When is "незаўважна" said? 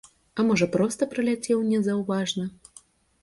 1.73-2.49